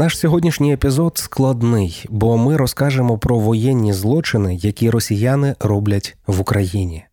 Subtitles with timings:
[0.00, 7.04] Наш сьогоднішній епізод складний, бо ми розкажемо про воєнні злочини, які росіяни роблять в Україні.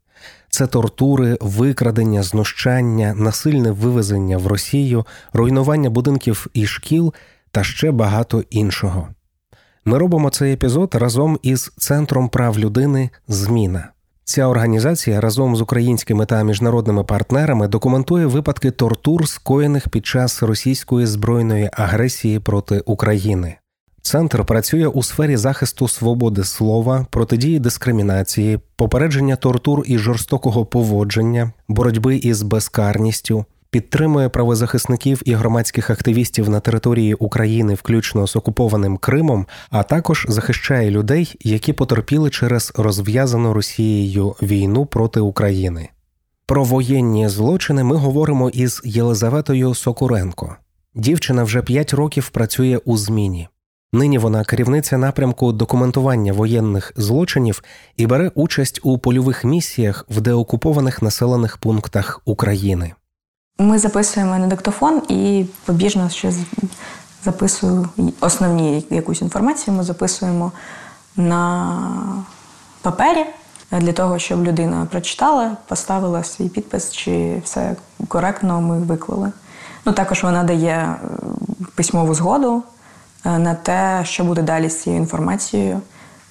[0.49, 7.13] Це тортури, викрадення, знущання, насильне вивезення в Росію, руйнування будинків і шкіл
[7.51, 9.07] та ще багато іншого.
[9.85, 13.89] Ми робимо цей епізод разом із Центром прав людини Зміна.
[14.29, 21.05] Ця організація разом з українськими та міжнародними партнерами документує випадки тортур, скоєних під час російської
[21.05, 23.55] збройної агресії проти України.
[24.01, 32.15] Центр працює у сфері захисту свободи слова, протидії дискримінації, попередження тортур і жорстокого поводження, боротьби
[32.15, 33.45] із безкарністю,
[33.77, 40.91] підтримує правозахисників і громадських активістів на території України, включно з окупованим Кримом, а також захищає
[40.91, 45.89] людей, які потерпіли через розв'язану Росією війну проти України.
[46.45, 50.55] Про воєнні злочини ми говоримо із Єлизаветою Сокуренко.
[50.95, 53.47] Дівчина вже 5 років працює у зміні.
[53.93, 57.63] Нині вона керівниця напрямку документування воєнних злочинів
[57.97, 62.93] і бере участь у польових місіях в деокупованих населених пунктах України.
[63.59, 66.33] Ми записуємо на диктофон і побіжно ще
[67.23, 67.89] записую
[68.21, 69.77] основні якусь інформацію.
[69.77, 70.51] Ми записуємо
[71.15, 72.23] на
[72.81, 73.25] папері
[73.71, 77.75] для того, щоб людина прочитала, поставила свій підпис, чи все
[78.07, 79.31] коректно ми виклали.
[79.85, 80.97] Ну також вона дає е,
[81.75, 82.63] письмову згоду
[83.25, 85.81] е, на те, що буде далі з цією інформацією.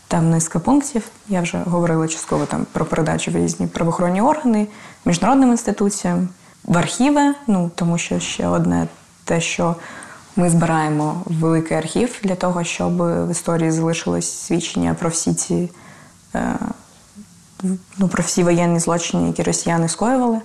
[0.08, 1.02] Там низка пунктів.
[1.28, 4.66] Я вже говорила частково там про передачу в різні правоохоронні органи,
[5.04, 6.28] міжнародним інституціям
[6.66, 7.34] в архіви.
[7.46, 8.86] Ну тому що ще одне
[9.24, 9.76] те, що
[10.36, 15.70] ми збираємо великий архів для того, щоб в історії залишилось свідчення про всі ці
[16.34, 16.58] е,
[17.98, 20.40] ну, про всі воєнні злочини, які росіяни скоювали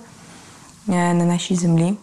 [0.88, 1.94] е, на нашій землі.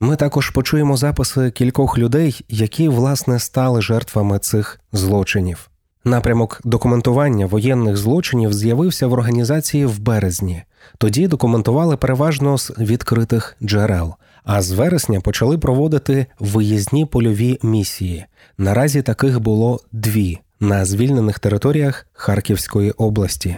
[0.00, 5.70] Ми також почуємо записи кількох людей, які власне стали жертвами цих злочинів.
[6.06, 10.62] Напрямок документування воєнних злочинів з'явився в організації в березні.
[10.98, 18.24] Тоді документували переважно з відкритих джерел, а з вересня почали проводити виїзні польові місії.
[18.58, 23.56] Наразі таких було дві на звільнених територіях Харківської області.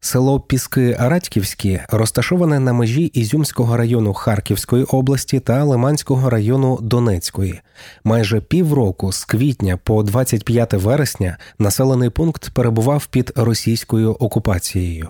[0.00, 7.60] Село Піски Арадьківські розташоване на межі Ізюмського району Харківської області та Лиманського району Донецької.
[8.04, 15.08] Майже півроку з квітня по 25 вересня населений пункт перебував під російською окупацією.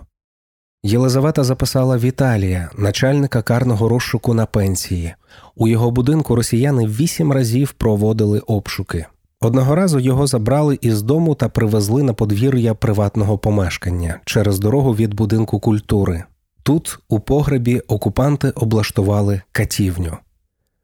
[0.83, 5.15] Єлизавета записала Віталія, начальника карного розшуку на пенсії.
[5.57, 9.07] У його будинку росіяни вісім разів проводили обшуки.
[9.41, 15.15] Одного разу його забрали із дому та привезли на подвір'я приватного помешкання через дорогу від
[15.15, 16.25] будинку культури.
[16.63, 20.17] Тут, у погребі, окупанти облаштували катівню.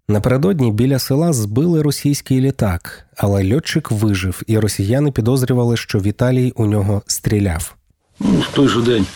[0.08, 6.66] Напередодні біля села збили російський літак, але льотчик вижив, і росіяни підозрювали, що Віталій у
[6.66, 7.74] нього стріляв.
[8.20, 9.06] Ну, В той же день,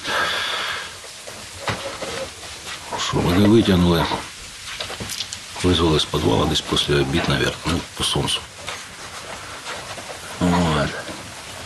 [2.98, 4.03] що вони витягнули,
[5.65, 8.41] визвали з підвала десь після обід, мабуть, ну, по сонцю.
[10.40, 10.90] Вот.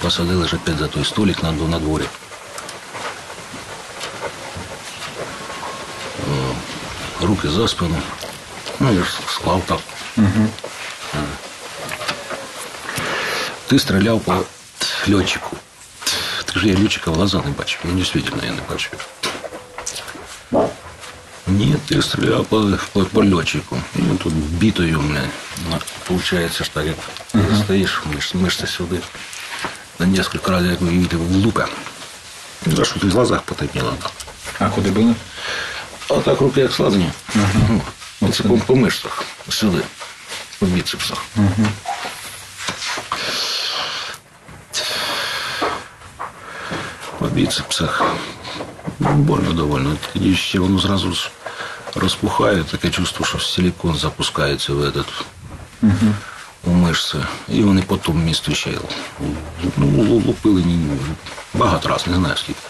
[0.02, 2.03] Посадили ж опять за той столик на, на дворі.
[7.22, 7.98] О, Руки за спину.
[8.80, 9.80] Ну, я ж склав так.
[10.18, 10.48] Угу.
[13.68, 14.34] Ти стріляв по
[15.09, 15.58] льотчику.
[16.46, 17.80] Так же я льотчика в глаза не бачив.
[17.84, 19.08] Ну, дійсно, я не бачив.
[21.48, 23.78] Ні, ти стріляв по, по, по льотчику.
[23.96, 25.30] І він тут бітою у мене.
[26.08, 26.96] Получається ж так, як
[27.62, 27.64] uh-huh.
[27.64, 29.00] стоїш, миш, мишся сюди.
[30.00, 31.66] На несколько разів, як видите, в лупе.
[32.66, 33.94] За що ти в глазах потемніло.
[34.60, 35.16] А куди були?
[36.10, 37.12] А так руки як складені.
[37.36, 37.81] Uh-huh.
[38.22, 39.81] Ну, це по, по мишцях, сюди,
[40.60, 41.18] по біцепсах.
[41.38, 41.68] Uh-huh.
[47.19, 48.04] По біцепсах.
[49.00, 49.98] Больно довольно.
[50.13, 51.13] Тоді ще воно зразу
[51.95, 55.06] розпухає, таке чувство, що силикон запускається в этот,
[55.81, 56.13] угу.
[56.64, 57.19] У мишці.
[57.49, 58.70] І вони по тому місту ще
[59.76, 60.64] ну, лупили
[61.55, 62.61] багато разів, не знаю скільки.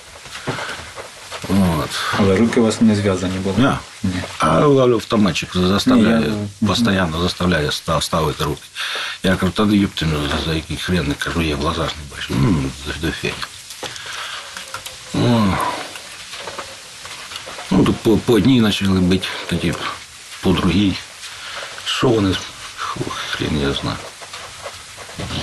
[1.48, 1.90] От.
[2.18, 3.54] Але руки у вас не зв'язані були?
[3.58, 3.78] Не.
[4.02, 4.22] Ні.
[4.38, 6.68] А автоматчик заставляє, Ні, я...
[6.68, 8.62] постійно заставляє ставити руки.
[9.22, 12.34] Я кажу, тоді юпти, ну, за який хрен, не кажу, я в глазах не бачу.
[12.40, 13.34] Ну, до феня.
[17.70, 19.74] Ну, то по, по одній почали бити, тоді
[20.42, 20.94] по другій.
[21.84, 22.34] Що вони,
[23.30, 23.96] хрен я знаю.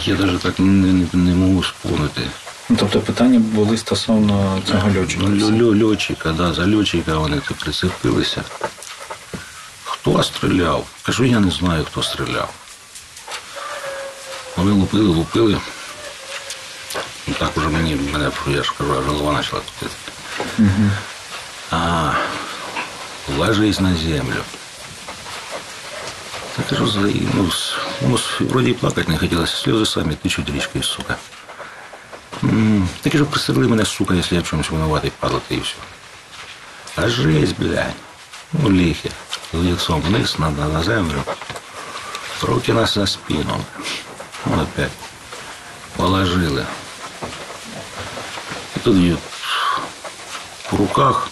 [0.06, 2.22] Я навіть так не, не, не можу спомнити.
[2.70, 5.26] Ну, Тобто питання були стосовно цього льотчика?
[5.26, 8.44] Льо, льотчика, да, за льотчика вони то прицепилися.
[9.84, 10.86] Хто стріляв?
[11.02, 12.50] Кажу, я не знаю, хто стріляв.
[14.58, 15.58] Вони лупили, лупили.
[17.28, 19.90] Ну, так уже мені, мене, я ж кажу, голова почала тут.
[20.60, 20.90] Угу.
[21.72, 22.14] А,
[23.38, 24.44] ложись на землю.
[26.58, 27.00] Это же за...
[27.02, 31.18] Ну, с, ну, с, вроде и плакать не хотелось, слезы сами течуть річкою, сука.
[32.44, 35.76] М-м, таки же пристрели мене, сука, если я в чомусь виноватий, падла ты и все.
[36.96, 37.96] А жесть, блядь.
[38.52, 39.12] Ну, лихи.
[39.54, 41.24] Лицом вниз, на, на, на землю.
[42.42, 43.64] Руки нас за спину.
[44.46, 44.92] Вот опять.
[45.96, 46.66] Положили.
[48.76, 49.18] И тут ее
[50.70, 51.30] по руках,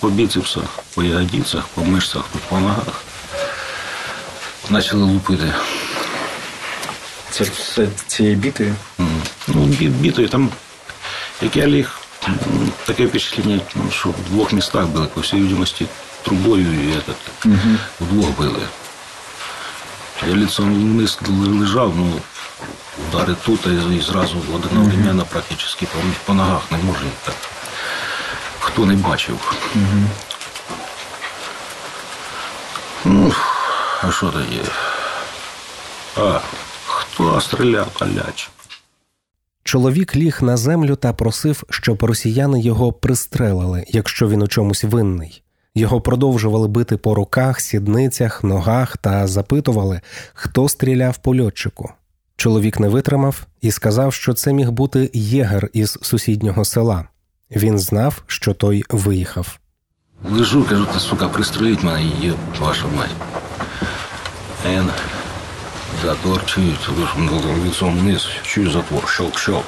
[0.00, 0.64] по біцепсах,
[0.94, 3.02] по ягодицях, по тут по ногах.
[4.70, 5.52] Почали лупити.
[7.30, 8.74] Це все цієї бітою?
[9.48, 10.50] Ну, бі- бітою там,
[11.42, 11.98] як я ліг,
[12.86, 13.60] таке впечатлення,
[13.92, 15.86] що в двох містах били, по всій відомості,
[16.22, 17.56] трубою і этот,
[18.00, 18.60] вдвох били.
[20.28, 21.18] Я лицом вниз
[21.60, 22.12] лежав, ну,
[23.08, 27.34] удари тут, і, і зразу одновременно практично по, по ногах не може так.
[28.60, 29.56] Хто не бачив.
[33.04, 33.32] Ну,
[34.02, 34.60] а що тоді?
[36.16, 36.40] А,
[36.86, 38.50] хто стріляв, каляч?
[39.64, 45.42] Чоловік ліг на землю та просив, щоб росіяни його пристрелили, якщо він у чомусь винний.
[45.74, 50.00] Його продовжували бити по руках, сідницях, ногах та запитували,
[50.34, 51.92] хто стріляв по льотчику.
[52.36, 57.08] Чоловік не витримав і сказав, що це міг бути єгер із сусіднього села.
[57.50, 59.58] Він знав, що той виїхав.
[60.30, 63.37] Лежу, кажу, ти, сука, пристреліть мене, є ваша мать.
[64.64, 64.92] На-
[66.02, 69.64] затвор чую, лежу лицом вниз, чую затвор, щелк-щелк.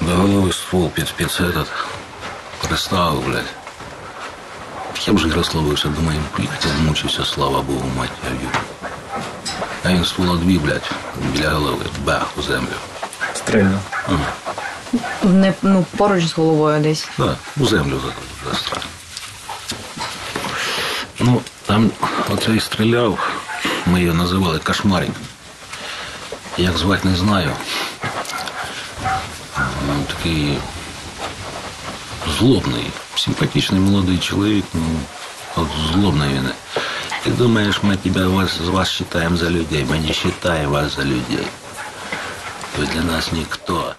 [0.00, 1.66] До голови ствол під, під этот,
[2.68, 3.52] приставив, блядь.
[5.06, 8.60] Я вже розслабився, думаю, блядь, я мучився, слава Богу, мать я.
[9.84, 10.90] А він ствола дві, блядь,
[11.32, 12.66] біля голови, бах, у землю.
[13.34, 13.80] Стрельно.
[15.22, 17.08] Не, ну, поруч з головою десь.
[17.18, 18.86] Да, у землю за- застрелив.
[21.18, 21.90] Ну, там
[22.30, 23.18] оцей стріляв,
[23.86, 25.10] ми його називали кошмарик.
[26.58, 27.50] Як звати не знаю.
[30.06, 30.58] Такий
[32.38, 34.82] злобний, симпатичний молодий чоловік, ну,
[35.56, 36.48] от злобний він.
[37.24, 41.46] Ти думаєш, ми тебе вас, вас вважаємо за людей, ми не вважаємо вас за людей.
[42.78, 43.94] Ви для нас ніхто.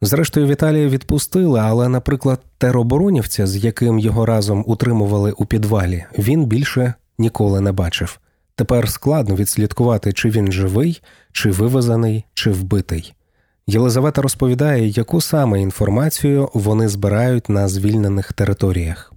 [0.00, 6.94] Зрештою, Віталія відпустили, але, наприклад, тероборонівця, з яким його разом утримували у підвалі, він більше
[7.18, 8.18] ніколи не бачив.
[8.54, 11.02] Тепер складно відслідкувати, чи він живий,
[11.32, 13.14] чи вивезений, чи вбитий.
[13.66, 19.12] Єлизавета розповідає, яку саме інформацію вони збирають на звільнених територіях.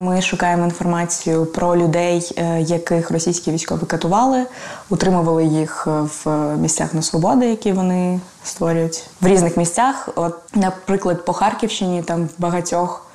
[0.00, 4.46] Ми шукаємо інформацію про людей, е, яких російські військові катували,
[4.90, 10.08] утримували їх е, в місцях несвободи, які вони створюють в різних місцях.
[10.16, 13.06] От, наприклад, по Харківщині там в багатьох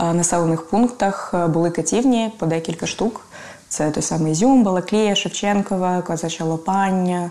[0.00, 3.20] е, населених пунктах були катівні по декілька штук.
[3.68, 7.30] Це той самий Ізюм, Балаклія, Шевченкова, Козача Лопання,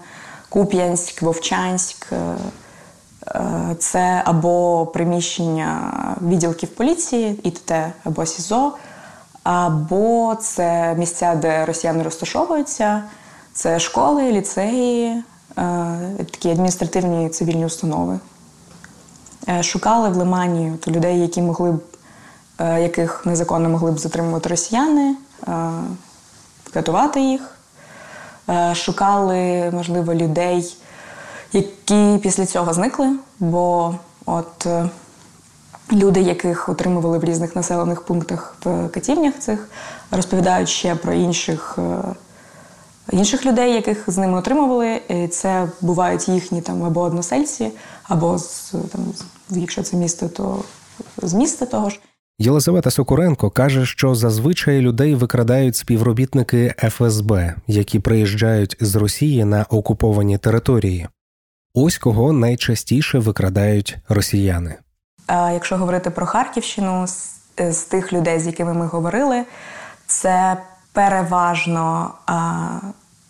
[0.50, 2.08] Куп'янськ, Вовчанськ.
[2.12, 2.36] е,
[3.28, 7.72] Е, Це або приміщення відділків поліції, ІТТ
[8.04, 8.74] або СІЗО,
[9.44, 13.04] або це місця, де росіяни розташовуються,
[13.54, 15.24] це школи, ліцеї, е,
[16.18, 18.20] такі адміністративні цивільні установи.
[19.62, 21.82] Шукали в Лимані людей, які могли б,
[22.60, 25.16] яких незаконно могли б затримувати росіяни,
[26.74, 27.42] катувати їх.
[28.50, 30.78] Е, Шукали, можливо, людей,
[31.54, 34.90] які після цього зникли, бо от е,
[35.92, 39.70] люди, яких отримували в різних населених пунктах в катівнях цих,
[40.12, 42.16] розповідають ще про інших, е,
[43.12, 45.02] інших людей, яких з ними отримували.
[45.32, 47.72] Це бувають їхні там або односельці,
[48.04, 49.02] або з там,
[49.50, 50.64] якщо це місто, то
[51.18, 52.00] з міста того ж.
[52.40, 60.38] Єлизавета Сокуренко каже, що зазвичай людей викрадають співробітники ФСБ, які приїжджають з Росії на окуповані
[60.38, 61.08] території.
[61.74, 64.76] Ось кого найчастіше викрадають росіяни.
[65.28, 67.40] А Якщо говорити про Харківщину, з,
[67.72, 69.44] з тих людей, з якими ми говорили,
[70.06, 70.58] це
[70.94, 72.68] переважно а,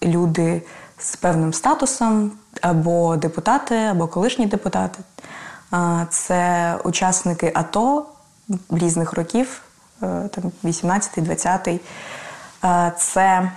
[0.04, 0.62] люди
[0.98, 2.32] з певним статусом,
[2.62, 5.00] або депутати, або колишні депутати.
[5.72, 8.06] А, Це учасники АТО
[8.70, 9.62] різних років,
[10.04, 11.80] е, там 18-й, 20-й.
[12.98, 13.52] Це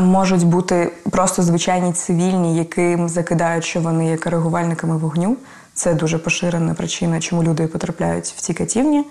[0.00, 5.36] можуть бути просто звичайні цивільні, яким закидають, що вони є коригувальниками вогню.
[5.74, 9.04] Це дуже поширена причина, чому люди потрапляють в ці катівні.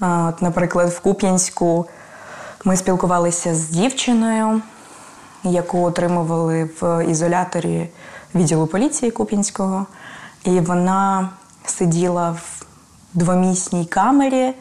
[0.00, 1.86] От, наприклад, в Куп'янську
[2.64, 4.62] Ми спілкувалися з дівчиною,
[5.44, 7.88] яку отримували в ізоляторі
[8.34, 9.86] відділу поліції Куп'янського,
[10.44, 11.28] і вона
[11.64, 12.64] сиділа в
[13.14, 14.54] двомісній камері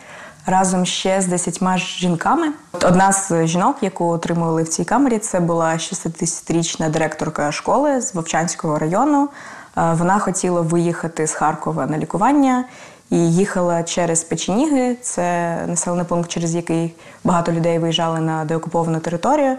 [0.45, 2.47] разом ще з десятьма жінками.
[2.73, 8.79] Одна з жінок, яку отримували в цій камері, це була 60-річна директорка школи з Вовчанського
[8.79, 9.29] району.
[9.77, 12.65] Е, вона хотіла виїхати з Харкова на лікування
[13.09, 14.95] і їхала через Печеніги.
[15.01, 19.57] Це населений пункт, через який багато людей виїжджали на деокуповану територію.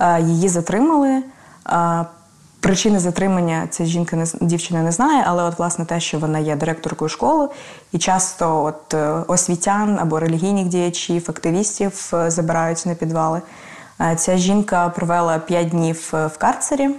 [0.00, 1.22] Е, її затримали.
[2.64, 6.56] Причини затримання ця жінка не дівчина не знає, але от власне те, що вона є
[6.56, 7.48] директоркою школи,
[7.92, 13.42] і часто от е, освітян або релігійних діячів, активістів е, забирають на підвали.
[14.00, 16.90] Е, ця жінка провела п'ять днів в карцері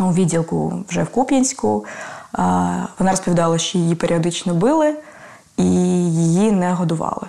[0.00, 1.84] у відділку вже в Куп'янську.
[2.98, 4.94] Вона розповідала, що її періодично били
[5.56, 5.64] і
[6.12, 7.26] її не годували.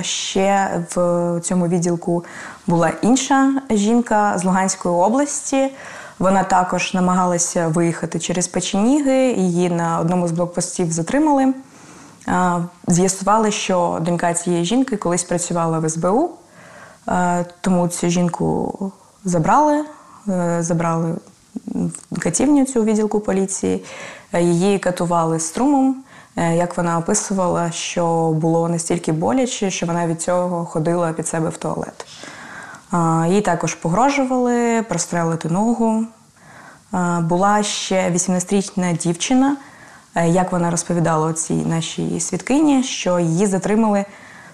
[0.00, 2.24] Ще в цьому відділку
[2.66, 5.70] була інша жінка з Луганської області.
[6.18, 9.32] Вона також намагалася виїхати через Печеніги.
[9.32, 11.54] Її на одному з блокпостів затримали.
[12.86, 16.30] З'ясували, що донька цієї жінки колись працювала в СБУ,
[17.60, 18.92] тому цю жінку
[19.24, 19.84] забрали,
[20.28, 21.14] е, забрали
[22.12, 23.84] в катівню цю відділку поліції,
[24.32, 26.04] її катували струмом.
[26.36, 31.48] Е, як вона описувала, що було настільки боляче, що вона від цього ходила під себе
[31.48, 32.06] в туалет.
[33.28, 36.04] Їй також погрожували прострелити ногу.
[37.20, 39.56] Була ще 18-річна дівчина,
[40.14, 44.04] е, як вона розповідала цій нашій свідкині, що її затримали,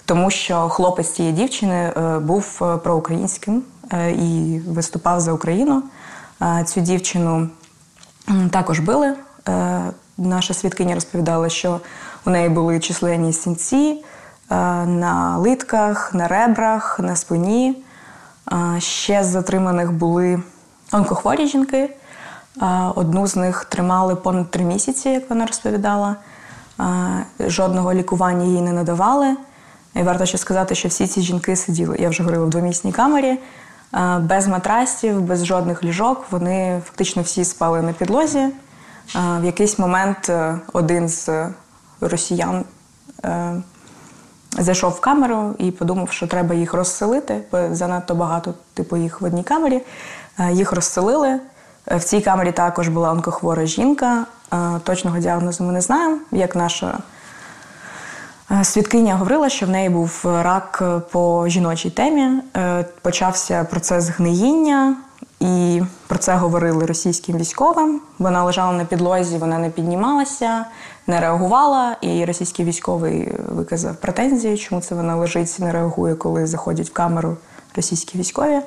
[0.05, 3.63] тому що хлопець цієї дівчини е, був е, проукраїнським
[4.19, 5.83] і виступав за Україну.
[6.65, 7.49] Цю дівчину
[8.51, 9.15] також били.
[10.19, 11.81] Наша свідкиня розповідала, що
[12.27, 14.05] у неї були численні сінці
[14.51, 17.84] на литках, на ребрах, на спині.
[18.79, 20.43] Ще з затриманих були
[20.93, 21.91] онкохворі жінки.
[22.95, 26.17] Одну з них тримали понад три місяці, як вона розповідала.
[27.41, 29.37] Жодного лікування їй не надавали.
[29.95, 33.39] І варто ще сказати, що всі ці жінки сиділи, я вже говорила, в двомісній камері,
[34.21, 36.25] без матрасів, без жодних ліжок.
[36.31, 38.49] Вони фактично всі спали на підлозі.
[39.15, 41.49] В якийсь момент е, один з
[42.01, 42.65] росіян
[43.25, 43.63] е,
[44.59, 49.25] зайшов в камеру і подумав, що треба їх розселити, бо занадто багато типу їх в
[49.25, 49.83] одній камері.
[50.39, 51.41] Е, їх розселили.
[51.91, 54.25] Е, в цій камері також була онкохвора жінка.
[54.53, 56.19] Е, точного діагнозу ми не знаємо.
[56.33, 56.99] Як наша
[58.63, 62.43] свідкиня говорила, що в неї був рак по жіночій темі.
[63.03, 64.97] Почався процес гниїння,
[65.45, 68.01] і про це говорили російським військовим.
[68.19, 70.65] Вона лежала на підлозі, вона не піднімалася,
[71.07, 71.97] не реагувала.
[72.01, 76.93] І російський військовий виказав претензії, чому це вона лежить, і не реагує, коли заходять в
[76.93, 77.37] камеру
[77.77, 78.61] російські військові.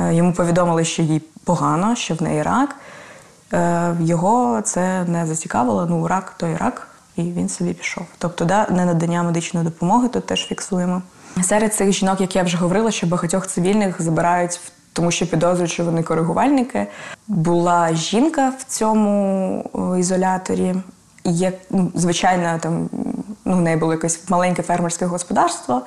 [0.00, 2.76] Е, йому повідомили, що їй погано, що в неї рак.
[3.52, 5.86] Е, його це не зацікавило.
[5.86, 8.04] Ну, рак то і рак, і він собі пішов.
[8.18, 11.02] Тобто, да, не надання медичної допомоги тут теж фіксуємо.
[11.42, 14.60] Серед цих жінок, як я вже говорила, що багатьох цивільних забирають
[14.92, 16.86] тому що підозрюють, що вони коригувальники.
[17.28, 20.74] Була жінка в цьому ізоляторі.
[21.24, 22.88] Як ну, звичайно, там
[23.44, 25.82] ну, в неї було якесь маленьке фермерське господарство.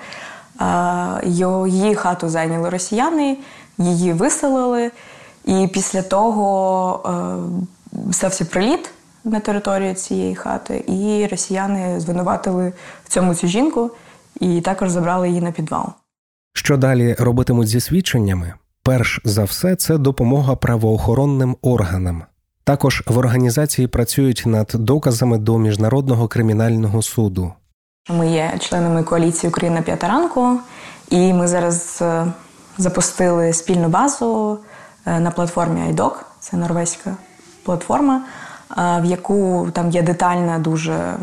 [1.67, 3.37] Її хату зайняли росіяни,
[3.77, 4.91] її виселили,
[5.45, 7.49] і після того
[8.11, 8.89] стався приліт
[9.23, 12.73] на територію цієї хати, і росіяни звинуватили
[13.05, 13.91] в цьому цю жінку
[14.39, 15.85] і також забрали її на підвал.
[16.53, 18.53] Що далі робитимуть зі свідченнями?
[18.85, 22.23] Перш за все, це допомога правоохоронним органам.
[22.63, 27.53] Також в організації працюють над доказами до міжнародного кримінального суду.
[28.09, 30.59] Ми є членами коаліції Україна п'ята ранку,
[31.09, 32.25] і ми зараз е,
[32.77, 34.59] запустили спільну базу
[35.05, 37.17] е, на платформі iDoc, це норвезька
[37.63, 38.21] платформа,
[38.77, 41.15] е, в яку там є детальна, дуже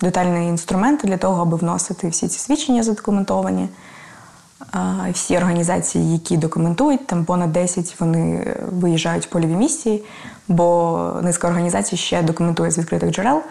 [0.00, 3.68] детальний інструмент для того, аби вносити всі ці свідчення задокументовані.
[5.12, 10.04] Всі організації, які документують, там понад 10 вони виїжджають в польові місії,
[10.48, 13.42] бо низка організацій ще документує з відкритих джерел.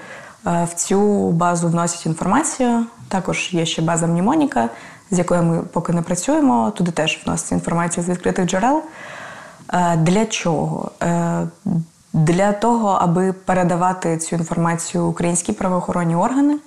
[0.46, 2.86] В цю базу вносять інформацію.
[3.08, 4.70] Також є ще база Мнімоніка,
[5.12, 6.72] з якою ми поки не працюємо.
[6.76, 8.84] Туди теж вноситься інформація з відкритих джерел.
[9.98, 10.92] Для чого?
[11.04, 11.48] Е,
[12.14, 16.58] для того, аби передавати цю інформацію українські правоохоронні органи,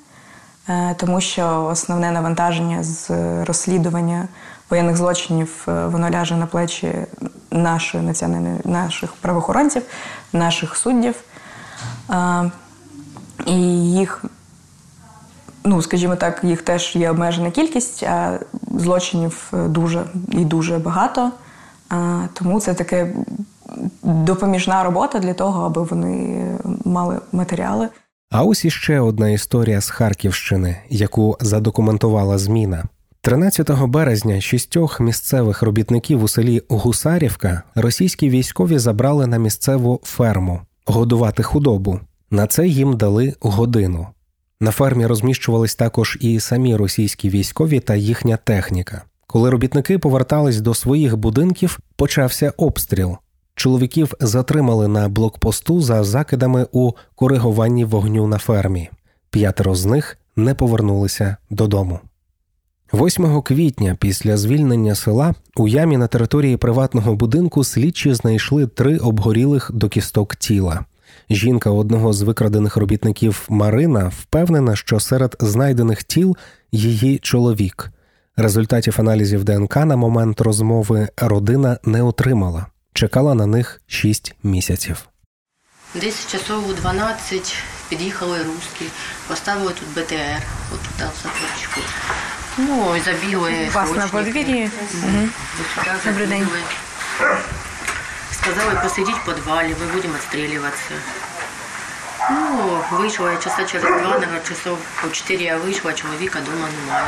[0.97, 3.11] тому що основне навантаження з
[3.45, 4.29] розслідування
[4.71, 6.93] воєнних злочинів е, воно ляже на плечі
[7.51, 9.83] нашої національної наших правоохоронців,
[10.33, 11.15] наших суддів.
[13.47, 13.53] І
[13.93, 14.25] їх,
[15.65, 18.03] ну скажімо так, їх теж є обмежена кількість.
[18.03, 18.39] а
[18.71, 21.31] злочинів дуже і дуже багато.
[22.33, 23.15] Тому це таке
[24.03, 26.47] допоміжна робота для того, аби вони
[26.85, 27.89] мали матеріали.
[28.31, 32.85] А ось іще одна історія з Харківщини, яку задокументувала зміна.
[33.21, 41.43] 13 березня шістьох місцевих робітників у селі Гусарівка російські військові забрали на місцеву ферму годувати
[41.43, 42.01] худобу.
[42.31, 44.07] На це їм дали годину.
[44.61, 49.03] На фермі розміщувались також і самі російські військові та їхня техніка.
[49.27, 53.17] Коли робітники повертались до своїх будинків, почався обстріл.
[53.57, 58.91] Чоловіків затримали на блокпосту за закидами у коригуванні вогню на фермі.
[59.31, 62.01] П'ятеро з них не повернулися додому.
[62.93, 69.71] 8 квітня, після звільнення села, у ямі на території приватного будинку слідчі знайшли три обгорілих
[69.75, 70.85] до кісток тіла.
[71.31, 76.37] Жінка одного з викрадених робітників Марина впевнена, що серед знайдених тіл
[76.73, 77.91] її чоловік.
[78.37, 85.09] Результатів аналізів ДНК на момент розмови родина не отримала, чекала на них 6 місяців.
[85.95, 87.55] Десь часов у 12
[87.89, 88.85] під'їхали русські,
[89.29, 90.43] поставили тут БТР,
[90.75, 91.81] от туди в садочку.
[92.59, 93.69] Ну, і забігли.
[93.69, 94.71] У вас на подвір'ї?
[94.95, 95.29] Угу.
[96.05, 96.49] Добрий день.
[98.33, 100.95] Сказали, посидіть в підвалі, ми будемо відстрілюватися.
[102.31, 107.07] Ну, вийшла я часа через два, наверное, часов по 4 я вийшла, чоловіка вдома немає.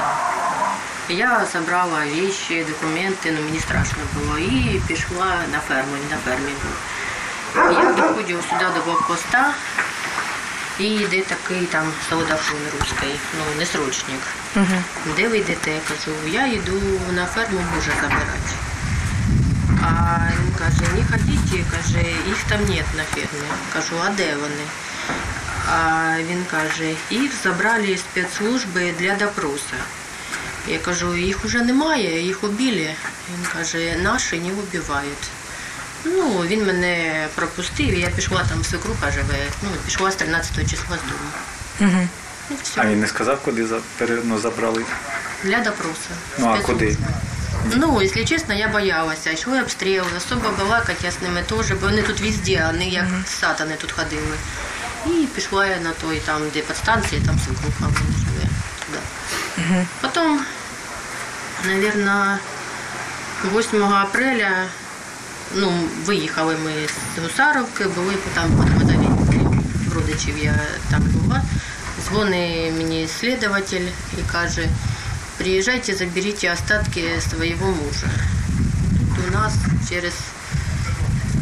[1.09, 7.73] Я забрала вещи, документи, ну мені страшно було, і пішла на ферму, на фермі був.
[7.73, 9.55] Я доходжу сюди до блокпоста,
[10.79, 14.21] і йде такий там солдафон русський, ну, не срочник.
[14.57, 14.83] Угу.
[15.16, 15.71] Де ви йдете?
[15.71, 16.81] Я кажу, я йду
[17.12, 18.55] на ферму мужа забирати.
[19.83, 23.49] А він каже, не ходіть, каже, їх там нет на фермі.
[23.73, 24.64] Кажу, а де вони?
[25.73, 29.77] А він каже, їх забрали спецслужби для допроса.
[30.70, 32.94] Я кажу, їх вже немає, їх убили.
[33.35, 35.28] Він каже, наші не вбивають.
[36.04, 39.38] Ну, він мене пропустив, і я пішла там свекруха живе.
[39.62, 41.31] Ну, пішла з 13 числа з дому.
[41.81, 42.09] Угу.
[42.50, 42.81] Ну, все.
[42.81, 43.66] А він не сказав, куди
[44.24, 44.85] ну, забрали?
[45.44, 46.11] Для допросу.
[46.38, 46.96] Ну, а куди?
[47.74, 49.31] Ну, якщо чесно, я боялася.
[49.31, 53.74] Йшли обстріли, особо балакати я з ними теж, бо вони тут везде, вони як сатани
[53.81, 54.37] тут ходили.
[55.07, 58.48] І пішла я на той, там, де підстанція, там свекруха вона живе.
[58.87, 59.87] Туди.
[60.00, 60.40] Потім,
[61.64, 62.38] мабуть,
[63.55, 64.66] 8 апреля
[65.55, 65.73] ну,
[66.05, 66.73] виїхали ми
[67.16, 68.62] з Гусаровки, були там по
[69.90, 71.42] в родичів я там була.
[72.05, 73.87] Дзвонить мені слідователь
[74.18, 74.68] і каже,
[75.37, 78.09] приїжджайте, заберіть остатки свого мужа.
[79.16, 79.55] Тут у нас
[79.90, 80.14] через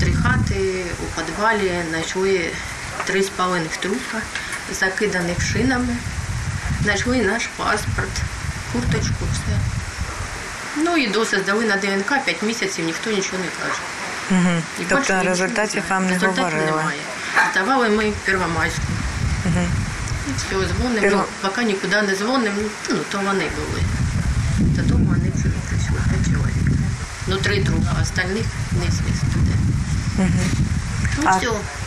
[0.00, 2.50] три хати у підвалі знайшли
[3.04, 4.18] три спалених трупа,
[4.72, 5.96] закиданих шинами,
[6.82, 8.22] знайшли наш паспорт,
[8.72, 9.75] курточку, все.
[10.76, 13.80] Ну і досі здали на ДНК 5 місяців, ніхто нічого не каже.
[14.30, 14.62] Угу.
[14.80, 16.66] І тобто результатів вам не Результатів говорили?
[16.66, 17.00] немає.
[17.52, 18.82] Здавали ми в Первомайську.
[19.46, 19.64] Угу.
[20.28, 21.24] І все, дзвонимо, Перво...
[21.42, 22.56] поки нікуди не дзвонимо,
[22.90, 23.82] ну, то вони були.
[24.58, 26.78] Додому вони вже прийшли, п'ять чоловік.
[27.26, 29.52] Ну, три трупа, а остальних не туди.
[30.18, 30.75] Угу.
[31.16, 31.40] Ну, а.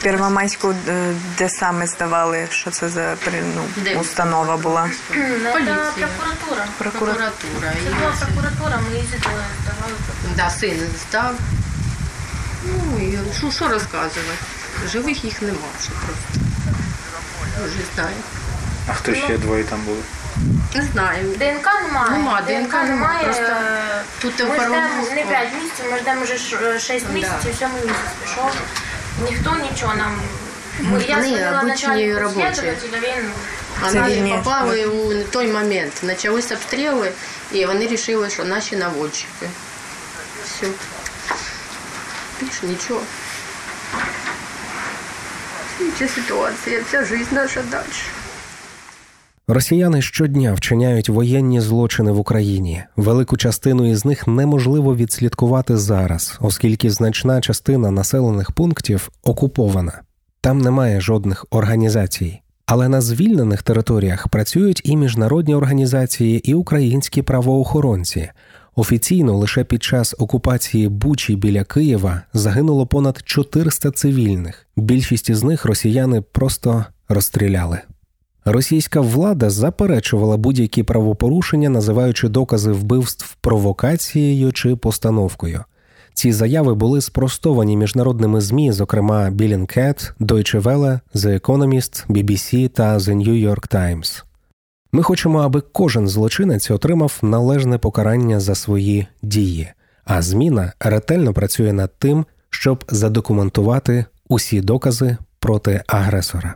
[0.03, 3.15] Первомайську е, де саме здавали, що це за
[3.55, 4.89] ну, установа була?
[5.53, 6.07] Поліція.
[6.17, 6.65] Прокуратура.
[6.77, 7.73] Прокуратура.
[7.83, 9.95] Це була прокуратура, ми їздили, здавали.
[10.35, 11.35] Да, син здав.
[12.65, 14.19] Ну і що, що розказувати?
[14.91, 16.49] Живих їх нема вже просто.
[17.65, 18.15] Вже знаю.
[18.87, 20.01] А хто ще двоє там були?
[20.75, 21.27] Не знаю.
[21.37, 22.11] ДНК немає.
[22.11, 23.23] Нема, ДНК немає.
[23.23, 23.43] Просто
[24.21, 24.79] тут ми ждемо
[25.15, 26.37] не 5 місяців, ми ждемо вже
[26.79, 28.51] 6 місяців, 7 місяць пішов.
[29.30, 30.20] Ніхто нічого нам.
[31.08, 33.32] Я сказала начальнику слідователя, він
[33.92, 35.92] вони попали у той момент.
[36.06, 37.12] Почалися обстріли,
[37.52, 39.48] і вони вирішили, що наші наводчики.
[40.44, 40.66] Все.
[42.40, 43.00] Більше нічого.
[45.98, 47.84] Ця ситуація, ця життя наша далі.
[49.51, 52.83] Росіяни щодня вчиняють воєнні злочини в Україні.
[52.95, 60.01] Велику частину із них неможливо відслідкувати зараз, оскільки значна частина населених пунктів окупована.
[60.41, 62.41] Там немає жодних організацій.
[62.65, 68.29] Але на звільнених територіях працюють і міжнародні організації, і українські правоохоронці.
[68.75, 74.67] Офіційно лише під час окупації Бучі біля Києва загинуло понад 400 цивільних.
[74.77, 77.79] Більшість із них росіяни просто розстріляли.
[78.51, 85.63] Російська влада заперечувала будь-які правопорушення, називаючи докази вбивств провокацією чи постановкою.
[86.13, 93.15] Ці заяви були спростовані міжнародними змі, зокрема Billingcat, Deutsche Welle, The Economist, BBC та The
[93.15, 94.23] New York Times.
[94.91, 99.67] Ми хочемо, аби кожен злочинець отримав належне покарання за свої дії,
[100.05, 106.55] а зміна ретельно працює над тим, щоб задокументувати усі докази проти агресора.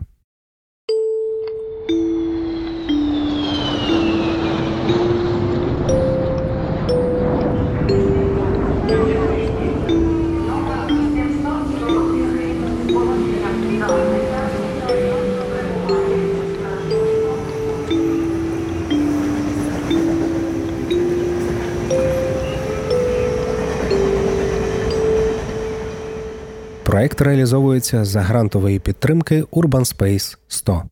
[27.03, 30.83] Проект реалізовується за грантової підтримки Urban Space 100.